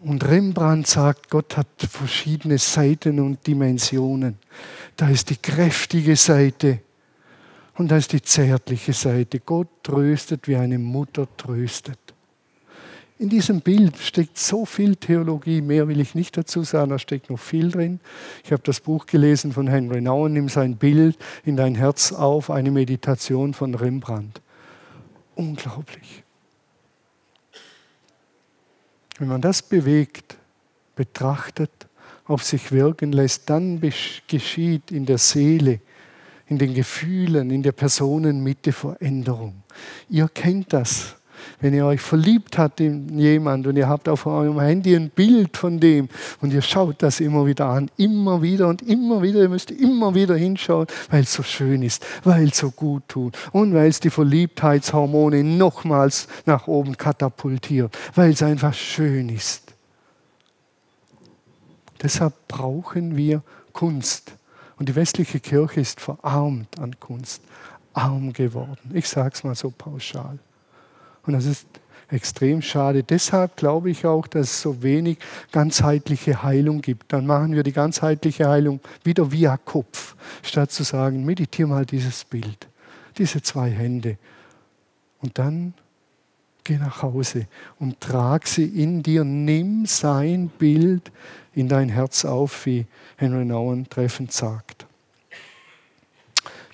[0.03, 4.39] Und Rembrandt sagt, Gott hat verschiedene Seiten und Dimensionen.
[4.97, 6.81] Da ist die kräftige Seite
[7.77, 9.41] und da ist die zärtliche Seite.
[9.41, 11.99] Gott tröstet, wie eine Mutter tröstet.
[13.19, 17.29] In diesem Bild steckt so viel Theologie, mehr will ich nicht dazu sagen, da steckt
[17.29, 18.01] noch viel drin.
[18.43, 22.49] Ich habe das Buch gelesen von Henry Nouwen, nimm sein Bild in dein Herz auf,
[22.51, 24.41] eine Meditation von Rembrandt.
[25.35, 26.25] Unglaublich.
[29.21, 30.39] Wenn man das bewegt,
[30.97, 31.71] betrachtet,
[32.25, 33.79] auf sich wirken lässt, dann
[34.27, 35.81] geschieht in der Seele,
[36.47, 39.63] in den Gefühlen, in der Personenmitte Veränderung.
[40.09, 41.17] Ihr kennt das
[41.61, 45.57] wenn ihr euch verliebt habt in jemand und ihr habt auf eurem Handy ein Bild
[45.57, 46.09] von dem
[46.41, 50.15] und ihr schaut das immer wieder an, immer wieder und immer wieder, ihr müsst immer
[50.15, 54.01] wieder hinschauen, weil es so schön ist, weil es so gut tut und weil es
[54.01, 59.71] die Verliebtheitshormone nochmals nach oben katapultiert, weil es einfach schön ist.
[62.03, 64.33] Deshalb brauchen wir Kunst.
[64.79, 67.43] Und die westliche Kirche ist verarmt an Kunst,
[67.93, 68.91] arm geworden.
[68.95, 70.39] Ich sage es mal so pauschal.
[71.27, 71.67] Und das ist
[72.11, 73.03] extrem schade.
[73.03, 75.19] Deshalb glaube ich auch, dass es so wenig
[75.53, 77.13] ganzheitliche Heilung gibt.
[77.13, 82.25] Dann machen wir die ganzheitliche Heilung wieder via Kopf, statt zu sagen, meditiere mal dieses
[82.25, 82.69] Bild,
[83.19, 84.19] diese zwei Hände.
[85.21, 85.75] Und dann
[86.65, 87.47] geh nach Hause
[87.79, 89.25] und trag sie in dir.
[89.25, 91.11] Nimm sein Bild
[91.55, 94.87] in dein Herz auf, wie Henry Nouwen treffend sagt.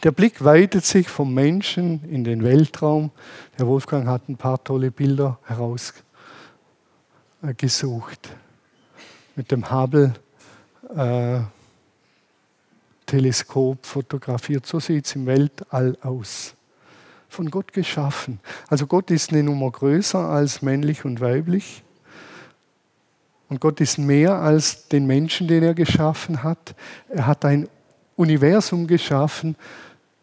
[0.06, 3.10] Der Blick weitet sich vom Menschen in den Weltraum.
[3.58, 5.40] Der Wolfgang hat ein paar tolle Bilder
[7.42, 8.28] herausgesucht.
[9.34, 10.14] Mit dem Hubble
[10.94, 11.40] äh,
[13.04, 14.64] Teleskop fotografiert.
[14.64, 16.54] So sieht es im Weltall aus.
[17.28, 18.38] Von Gott geschaffen.
[18.68, 21.82] Also Gott ist eine Nummer größer als männlich und weiblich.
[23.48, 26.76] Und Gott ist mehr als den Menschen, den er geschaffen hat.
[27.08, 27.68] Er hat ein
[28.14, 29.56] Universum geschaffen,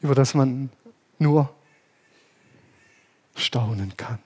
[0.03, 0.69] über das man
[1.17, 1.49] nur
[3.35, 4.19] staunen kann,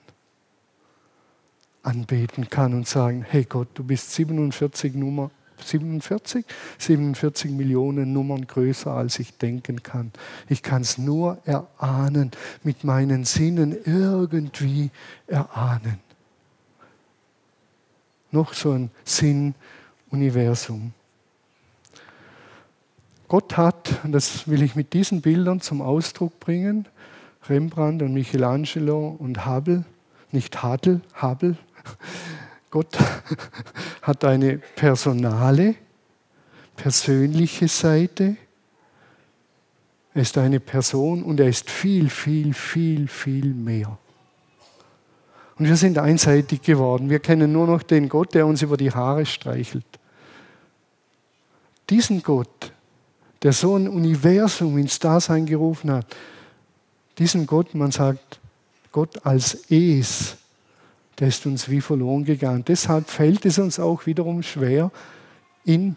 [1.82, 5.30] anbeten kann und sagen, hey Gott, du bist 47 Nummer
[5.64, 6.44] 47,
[6.78, 10.12] 47 Millionen Nummern größer, als ich denken kann.
[10.48, 14.90] Ich kann es nur erahnen, mit meinen Sinnen irgendwie
[15.26, 15.98] erahnen.
[18.30, 20.92] Noch so ein Sinn-Universum.
[23.28, 26.88] Gott hat, und das will ich mit diesen Bildern zum Ausdruck bringen,
[27.48, 29.84] Rembrandt und Michelangelo und Hubble,
[30.32, 31.56] nicht Hadel, Hubble,
[32.70, 32.98] Gott
[34.02, 35.74] hat eine personale,
[36.76, 38.36] persönliche Seite.
[40.14, 43.98] Er ist eine Person und er ist viel, viel, viel, viel mehr.
[45.58, 47.10] Und wir sind einseitig geworden.
[47.10, 49.84] Wir kennen nur noch den Gott, der uns über die Haare streichelt.
[51.90, 52.72] Diesen Gott
[53.42, 56.06] der so ein Universum ins Dasein gerufen hat,
[57.18, 58.40] diesen Gott, man sagt
[58.92, 60.36] Gott als Es,
[61.18, 62.64] der ist uns wie verloren gegangen.
[62.66, 64.90] Deshalb fällt es uns auch wiederum schwer,
[65.64, 65.96] ihn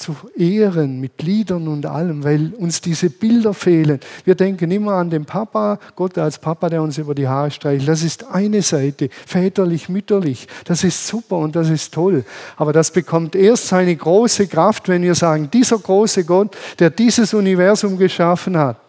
[0.00, 4.00] zu ehren mit Liedern und allem, weil uns diese Bilder fehlen.
[4.24, 7.86] Wir denken immer an den Papa, Gott als Papa, der uns über die Haare streichelt.
[7.88, 10.48] Das ist eine Seite, väterlich, mütterlich.
[10.64, 12.24] Das ist super und das ist toll.
[12.56, 17.34] Aber das bekommt erst seine große Kraft, wenn wir sagen, dieser große Gott, der dieses
[17.34, 18.80] Universum geschaffen hat,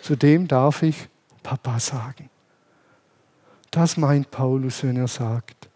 [0.00, 1.08] zu dem darf ich
[1.42, 2.30] Papa sagen.
[3.70, 5.68] Das meint Paulus, wenn er sagt,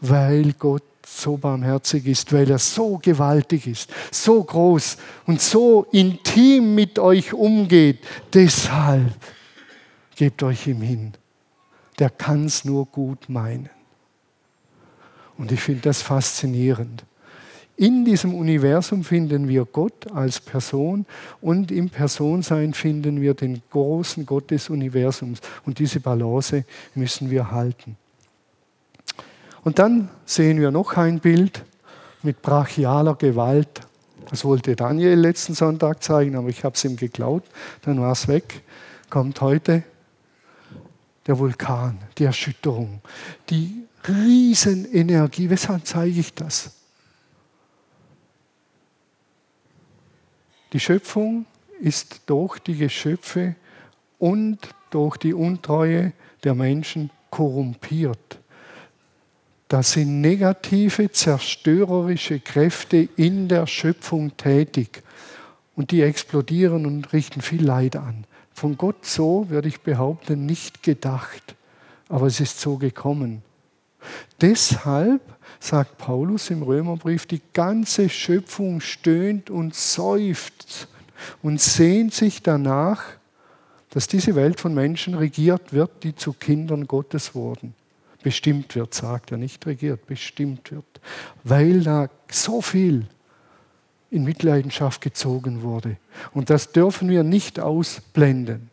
[0.00, 6.74] weil Gott so barmherzig ist, weil er so gewaltig ist, so groß und so intim
[6.74, 7.98] mit euch umgeht.
[8.32, 9.14] Deshalb
[10.16, 11.12] gebt euch ihm hin.
[11.98, 13.70] Der kann es nur gut meinen.
[15.36, 17.04] Und ich finde das faszinierend.
[17.76, 21.06] In diesem Universum finden wir Gott als Person
[21.40, 25.40] und im Personsein finden wir den großen Gott des Universums.
[25.66, 26.64] Und diese Balance
[26.94, 27.96] müssen wir halten.
[29.64, 31.64] Und dann sehen wir noch ein Bild
[32.22, 33.80] mit brachialer Gewalt.
[34.30, 37.44] Das wollte Daniel letzten Sonntag zeigen, aber ich habe es ihm geklaut.
[37.82, 38.62] Dann war es weg.
[39.08, 39.82] Kommt heute
[41.26, 43.00] der Vulkan, die Erschütterung,
[43.48, 45.48] die Riesenenergie.
[45.48, 46.70] Weshalb zeige ich das?
[50.74, 51.46] Die Schöpfung
[51.80, 53.54] ist durch die Geschöpfe
[54.18, 54.58] und
[54.90, 58.38] durch die Untreue der Menschen korrumpiert.
[59.68, 65.02] Da sind negative, zerstörerische Kräfte in der Schöpfung tätig
[65.74, 68.24] und die explodieren und richten viel Leid an.
[68.52, 71.54] Von Gott so, würde ich behaupten, nicht gedacht,
[72.08, 73.42] aber es ist so gekommen.
[74.40, 75.22] Deshalb
[75.60, 80.88] sagt Paulus im Römerbrief, die ganze Schöpfung stöhnt und seufzt
[81.42, 83.02] und sehnt sich danach,
[83.90, 87.74] dass diese Welt von Menschen regiert wird, die zu Kindern Gottes wurden
[88.24, 90.84] bestimmt wird, sagt er, nicht regiert, bestimmt wird,
[91.44, 93.06] weil da so viel
[94.10, 95.98] in Mitleidenschaft gezogen wurde.
[96.32, 98.70] Und das dürfen wir nicht ausblenden.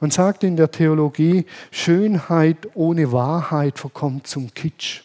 [0.00, 5.02] Man sagt in der Theologie, Schönheit ohne Wahrheit verkommt zum Kitsch.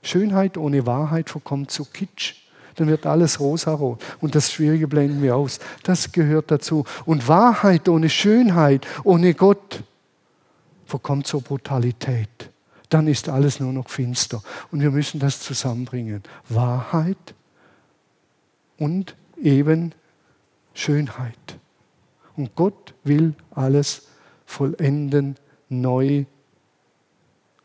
[0.00, 2.36] Schönheit ohne Wahrheit verkommt zu Kitsch.
[2.76, 4.00] Dann wird alles rosarot.
[4.20, 5.58] Und das Schwierige blenden wir aus.
[5.82, 6.84] Das gehört dazu.
[7.06, 9.82] Und Wahrheit ohne Schönheit, ohne Gott,
[10.86, 12.50] verkommt zur Brutalität
[12.88, 14.42] dann ist alles nur noch finster.
[14.70, 16.22] Und wir müssen das zusammenbringen.
[16.48, 17.34] Wahrheit
[18.78, 19.92] und eben
[20.74, 21.58] Schönheit.
[22.36, 24.08] Und Gott will alles
[24.46, 25.36] vollenden,
[25.68, 26.24] neu,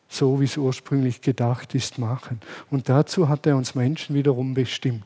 [0.10, 2.42] so wie es ursprünglich gedacht ist, machen.
[2.70, 5.06] Und dazu hat er uns Menschen wiederum bestimmt.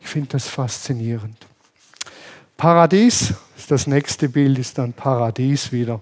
[0.00, 1.36] Ich finde das faszinierend.
[2.56, 3.34] Paradies,
[3.68, 6.00] das nächste Bild ist dann Paradies wieder,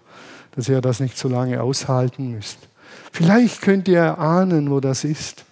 [0.52, 2.58] dass ihr das nicht so lange aushalten müsst.
[3.16, 5.46] Vielleicht könnt ihr erahnen, wo das ist.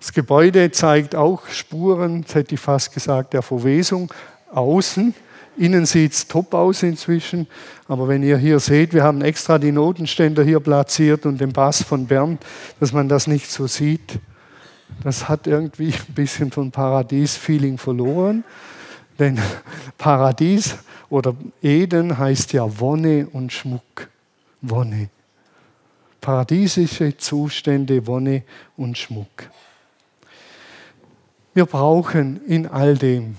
[0.00, 4.12] Das Gebäude zeigt auch Spuren, das hätte ich fast gesagt, der Verwesung
[4.50, 5.14] außen.
[5.56, 7.46] Innen sieht es top aus inzwischen,
[7.86, 11.84] aber wenn ihr hier seht, wir haben extra die Notenständer hier platziert und den Bass
[11.84, 12.36] von Bern,
[12.80, 14.18] dass man das nicht so sieht.
[15.04, 18.42] Das hat irgendwie ein bisschen von Paradies-Feeling verloren.
[19.20, 19.38] Denn
[19.98, 20.78] Paradies
[21.10, 24.08] oder Eden heißt ja Wonne und Schmuck.
[24.62, 25.10] Wonne.
[26.22, 28.44] Paradiesische Zustände, Wonne
[28.78, 29.50] und Schmuck.
[31.52, 33.36] Wir brauchen in all dem,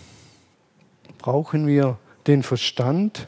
[1.18, 3.28] brauchen wir den Verstand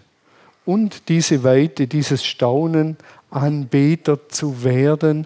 [0.64, 2.98] und diese Weite, dieses Staunen,
[3.32, 5.26] Anbeter zu werden.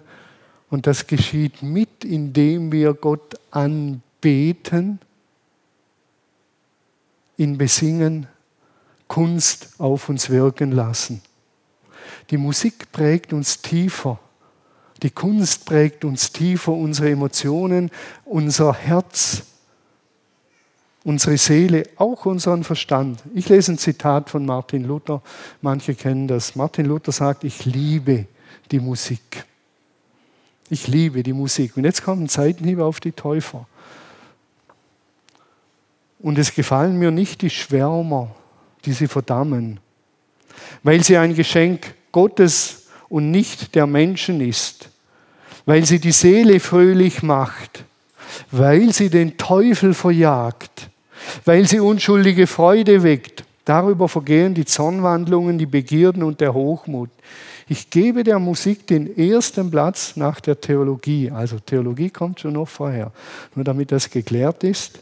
[0.70, 5.00] Und das geschieht mit, indem wir Gott anbeten
[7.38, 8.28] ihn besingen,
[9.08, 11.22] Kunst auf uns wirken lassen.
[12.30, 14.20] Die Musik prägt uns tiefer.
[15.04, 17.92] Die Kunst prägt uns tiefer, unsere Emotionen,
[18.26, 19.44] unser Herz,
[21.04, 23.24] unsere Seele, auch unseren Verstand.
[23.34, 25.22] Ich lese ein Zitat von Martin Luther,
[25.62, 26.56] manche kennen das.
[26.56, 28.26] Martin Luther sagt, ich liebe
[28.72, 29.46] die Musik.
[30.70, 31.78] Ich liebe die Musik.
[31.78, 33.68] Und jetzt kommt ein Seitenhieb auf die Täufer.
[36.28, 38.36] Und es gefallen mir nicht die Schwärmer,
[38.84, 39.80] die sie verdammen,
[40.84, 44.90] weil sie ein Geschenk Gottes und nicht der Menschen ist,
[45.66, 47.86] weil sie die Seele fröhlich macht,
[48.52, 50.90] weil sie den Teufel verjagt,
[51.46, 53.46] weil sie unschuldige Freude weckt.
[53.64, 57.10] Darüber vergehen die Zornwandlungen, die Begierden und der Hochmut.
[57.70, 61.32] Ich gebe der Musik den ersten Platz nach der Theologie.
[61.32, 63.14] Also Theologie kommt schon noch vorher.
[63.56, 65.00] Nur damit das geklärt ist.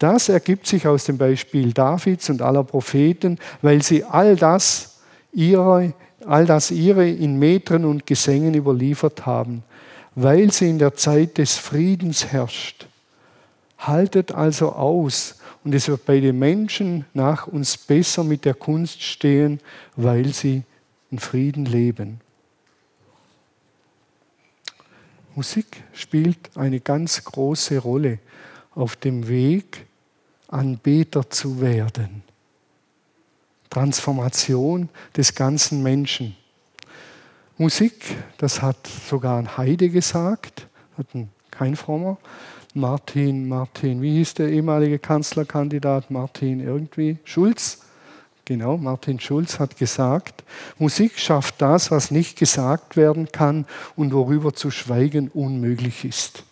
[0.00, 4.98] Das ergibt sich aus dem Beispiel Davids und aller Propheten, weil sie all das
[5.30, 5.92] ihre,
[6.24, 9.62] all das ihre in Metren und Gesängen überliefert haben,
[10.14, 12.86] weil sie in der Zeit des Friedens herrscht.
[13.76, 19.02] Haltet also aus und es wird bei den Menschen nach uns besser mit der Kunst
[19.02, 19.60] stehen,
[19.96, 20.62] weil sie
[21.10, 22.22] in Frieden leben.
[25.34, 28.18] Musik spielt eine ganz große Rolle
[28.74, 29.89] auf dem Weg,
[30.50, 32.22] Anbeter zu werden.
[33.70, 36.36] Transformation des ganzen Menschen.
[37.56, 38.78] Musik, das hat
[39.08, 41.06] sogar ein Heide gesagt, hat
[41.50, 42.18] kein Frommer,
[42.74, 46.10] Martin, Martin, wie hieß der ehemalige Kanzlerkandidat?
[46.10, 47.18] Martin irgendwie?
[47.24, 47.80] Schulz?
[48.44, 50.42] Genau, Martin Schulz hat gesagt,
[50.78, 56.44] Musik schafft das, was nicht gesagt werden kann und worüber zu schweigen unmöglich ist.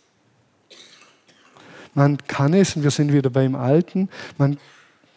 [1.99, 4.57] Man kann es, und wir sind wieder beim Alten, man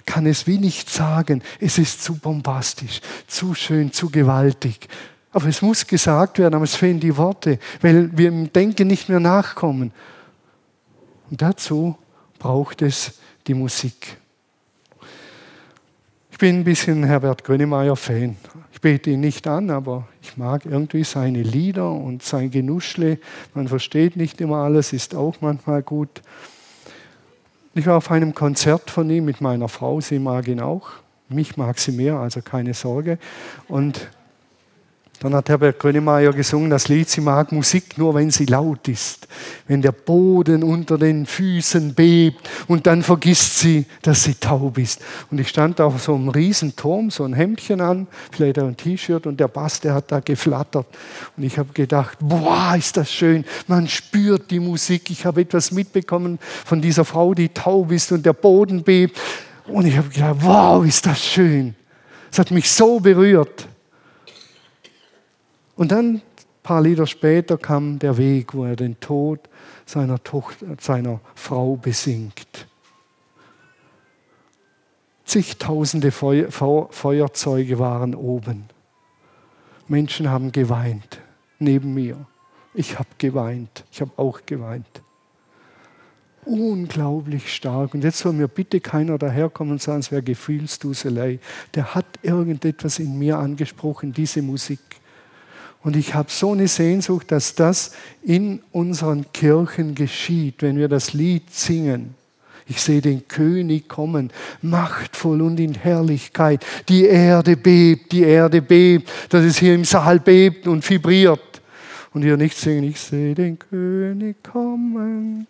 [0.07, 1.43] kann es wie nicht sagen.
[1.59, 4.87] Es ist zu bombastisch, zu schön, zu gewaltig.
[5.31, 9.09] Aber es muss gesagt werden, aber es fehlen die Worte, weil wir im Denken nicht
[9.09, 9.91] mehr nachkommen.
[11.29, 11.99] Und dazu
[12.39, 14.17] braucht es die Musik.
[16.31, 18.37] Ich bin ein bisschen Herbert Grönemeyer-Fan.
[18.73, 23.19] Ich bete ihn nicht an, aber ich mag irgendwie seine Lieder und sein Genuschle.
[23.53, 26.23] Man versteht nicht immer alles, ist auch manchmal gut.
[27.73, 30.89] Ich war auf einem Konzert von ihm mit meiner Frau, sie mag ihn auch.
[31.29, 33.17] Mich mag sie mehr, also keine Sorge.
[33.69, 34.09] Und
[35.21, 39.27] dann hat Herbert Grönemeyer gesungen das Lied, sie mag Musik nur, wenn sie laut ist,
[39.67, 44.99] wenn der Boden unter den Füßen bebt und dann vergisst sie, dass sie taub ist.
[45.29, 49.39] Und ich stand auf so einem Riesenturm, so ein Hemdchen an, vielleicht ein T-Shirt und
[49.39, 50.87] der Bass, der hat da geflattert.
[51.37, 55.11] Und ich habe gedacht, boah, ist das schön, man spürt die Musik.
[55.11, 59.19] Ich habe etwas mitbekommen von dieser Frau, die taub ist und der Boden bebt.
[59.67, 61.75] Und ich habe gedacht, wow, ist das schön.
[62.31, 63.67] Es hat mich so berührt.
[65.81, 66.21] Und dann, ein
[66.61, 69.39] paar Lieder später, kam der Weg, wo er den Tod
[69.87, 72.67] seiner, Tochter, seiner Frau besingt.
[75.25, 78.65] Zigtausende Feuerzeuge waren oben.
[79.87, 81.19] Menschen haben geweint,
[81.57, 82.27] neben mir.
[82.75, 85.01] Ich habe geweint, ich habe auch geweint.
[86.45, 87.95] Unglaublich stark.
[87.95, 91.39] Und jetzt soll mir bitte keiner daherkommen und sagen, es wäre Gefühlsduselei.
[91.73, 94.79] Der hat irgendetwas in mir angesprochen, diese Musik.
[95.83, 97.91] Und ich habe so eine Sehnsucht, dass das
[98.23, 102.15] in unseren Kirchen geschieht, wenn wir das Lied singen.
[102.67, 106.65] Ich sehe den König kommen, machtvoll und in Herrlichkeit.
[106.87, 111.61] Die Erde bebt, die Erde bebt, dass es hier im Saal bebt und vibriert.
[112.13, 115.47] Und wir nicht singen, ich sehe den König kommen,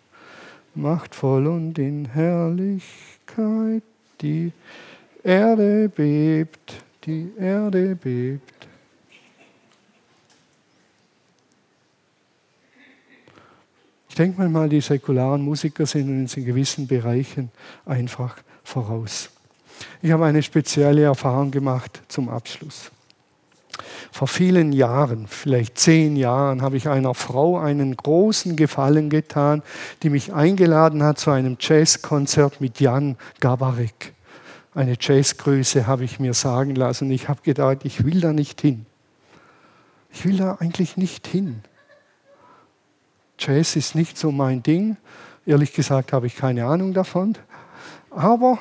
[0.74, 3.82] machtvoll und in Herrlichkeit.
[4.20, 4.50] Die
[5.22, 6.74] Erde bebt,
[7.04, 8.61] die Erde bebt.
[14.12, 17.50] Ich denke mal, die säkularen Musiker sind uns in gewissen Bereichen
[17.86, 19.30] einfach voraus.
[20.02, 22.90] Ich habe eine spezielle Erfahrung gemacht zum Abschluss.
[24.10, 29.62] Vor vielen Jahren, vielleicht zehn Jahren, habe ich einer Frau einen großen Gefallen getan,
[30.02, 34.12] die mich eingeladen hat zu einem Jazzkonzert mit Jan Gabarek.
[34.74, 37.10] Eine Jazzgröße habe ich mir sagen lassen.
[37.10, 38.84] Ich habe gedacht, ich will da nicht hin.
[40.12, 41.62] Ich will da eigentlich nicht hin.
[43.44, 44.96] Jazz ist nicht so mein Ding.
[45.46, 47.36] Ehrlich gesagt habe ich keine Ahnung davon.
[48.10, 48.58] Aber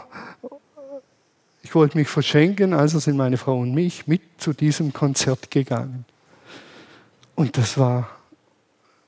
[1.62, 6.06] ich wollte mich verschenken, also sind meine Frau und mich mit zu diesem Konzert gegangen.
[7.36, 8.10] Und das war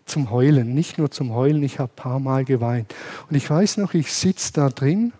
[0.05, 2.93] zum Heulen, nicht nur zum Heulen, ich habe ein paar Mal geweint.
[3.29, 5.13] Und ich weiß noch, ich sitze da drin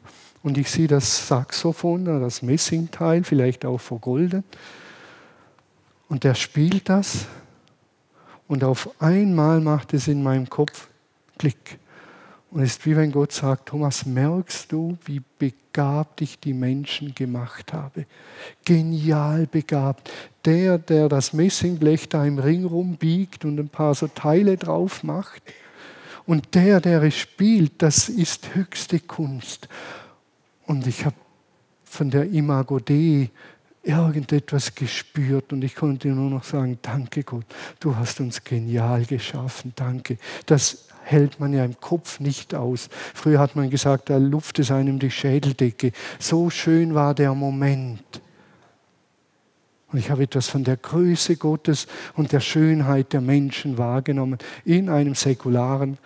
[0.44, 4.46] und ich sehe das Saxophon, das Messingteil, vielleicht auch vergoldet.
[6.10, 7.26] Und der spielt das
[8.48, 10.88] und auf einmal macht es in meinem Kopf
[11.38, 11.80] Klick.
[12.52, 17.16] Und es ist wie wenn Gott sagt, Thomas, merkst du, wie begabt ich die Menschen
[17.16, 18.06] gemacht habe?
[18.64, 20.12] Genial begabt.
[20.46, 25.42] Der, der das Messingblech da im Ring rumbiegt und ein paar so Teile drauf macht.
[26.28, 29.68] Und der, der es spielt, das ist höchste Kunst.
[30.68, 31.16] Und ich habe
[31.84, 33.32] von der Imago Dei
[33.84, 37.46] irgendetwas gespürt und ich konnte nur noch sagen, danke Gott,
[37.82, 40.18] du hast uns genial geschaffen, danke.
[40.46, 42.90] Das hält man ja im Kopf nicht aus.
[43.14, 45.92] Früher hat man gesagt, da luft es einem die Schädeldecke.
[46.18, 48.22] So schön war der Moment.
[49.92, 54.90] Und ich habe etwas von der Größe Gottes und der Schönheit der Menschen wahrgenommen in
[54.90, 56.00] einem säkularen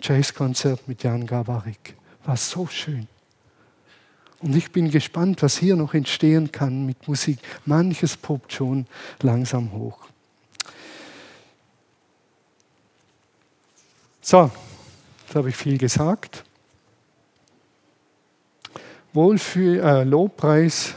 [0.00, 1.96] Jazzkonzert mit Jan Gabarik.
[2.24, 3.08] War so schön.
[4.46, 7.40] Und ich bin gespannt, was hier noch entstehen kann mit Musik.
[7.64, 8.86] Manches poppt schon
[9.20, 10.06] langsam hoch.
[14.20, 14.48] So,
[15.26, 16.44] jetzt habe ich viel gesagt.
[19.12, 20.94] Wohlfühl, äh, Lobpreis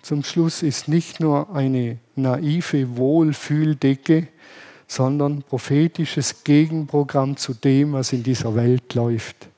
[0.00, 4.28] zum Schluss ist nicht nur eine naive Wohlfühldecke,
[4.88, 9.50] sondern prophetisches Gegenprogramm zu dem, was in dieser Welt läuft.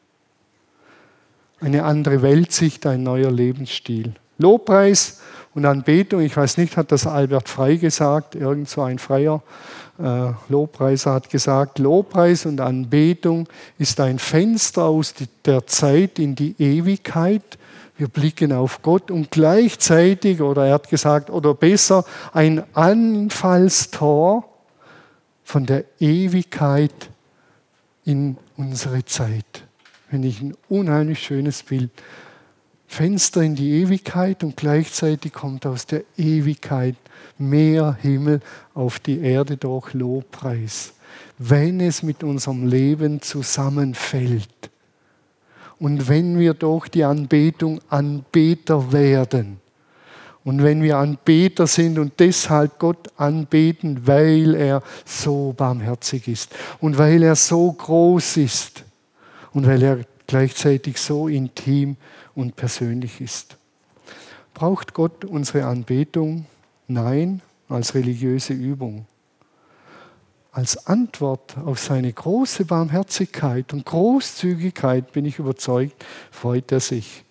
[1.61, 4.15] Eine andere Weltsicht, ein neuer Lebensstil.
[4.39, 5.21] Lobpreis
[5.55, 9.43] und Anbetung, ich weiß nicht, hat das Albert Frei gesagt, irgend so ein freier
[9.99, 13.49] äh, Lobpreiser hat gesagt, Lobpreis und Anbetung
[13.79, 17.59] ist ein Fenster aus der Zeit in die Ewigkeit.
[17.97, 24.49] Wir blicken auf Gott und gleichzeitig, oder er hat gesagt, oder besser, ein Anfallstor
[25.43, 27.11] von der Ewigkeit
[28.05, 29.68] in unsere Zeit.
[30.09, 31.91] Finde ich ein unheimlich schönes Bild.
[32.87, 36.97] Fenster in die Ewigkeit und gleichzeitig kommt aus der Ewigkeit
[37.37, 38.41] mehr Himmel
[38.73, 40.95] auf die Erde durch Lobpreis.
[41.37, 44.71] Wenn es mit unserem Leben zusammenfällt
[45.79, 49.59] und wenn wir durch die Anbetung Anbeter werden
[50.45, 56.97] und wenn wir Anbeter sind und deshalb Gott anbeten, weil er so barmherzig ist und
[56.97, 58.88] weil er so groß ist
[59.59, 59.99] und weil er
[60.29, 61.97] gleichzeitig so intim
[62.37, 63.57] und persönlich ist.
[64.55, 66.47] Braucht Gott unsere Anbetung?
[66.87, 69.07] Nein, als religiöse Übung.
[70.53, 77.25] Als Antwort auf seine große Barmherzigkeit und Großzügigkeit bin ich überzeugt, freut er sich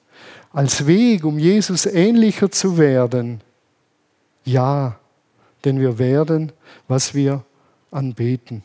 [0.51, 3.39] als Weg, um Jesus ähnlicher zu werden?
[4.43, 4.99] Ja,
[5.63, 6.51] denn wir werden,
[6.89, 7.45] was wir
[7.89, 8.63] anbeten.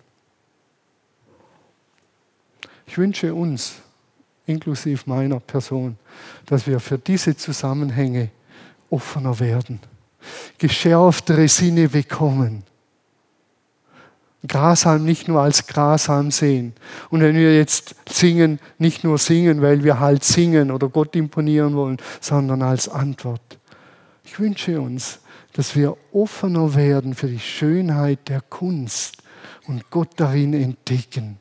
[2.93, 3.77] Ich wünsche uns,
[4.45, 5.97] inklusive meiner Person,
[6.45, 8.29] dass wir für diese Zusammenhänge
[8.91, 9.81] offener werden,
[10.59, 12.65] geschärftere Sinne bekommen
[14.47, 16.75] Grashalm nicht nur als Grashalm sehen.
[17.09, 21.75] Und wenn wir jetzt singen, nicht nur singen, weil wir halt singen oder Gott imponieren
[21.75, 23.59] wollen, sondern als Antwort.
[24.23, 25.21] Ich wünsche uns,
[25.55, 29.17] dass wir offener werden für die Schönheit der Kunst
[29.67, 31.39] und Gott darin entdecken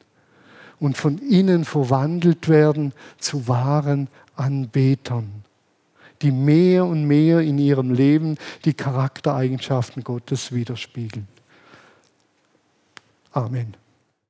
[0.81, 5.45] und von innen verwandelt werden zu wahren Anbetern,
[6.23, 11.27] die mehr und mehr in ihrem Leben die Charaktereigenschaften Gottes widerspiegeln.
[13.31, 13.80] Amen.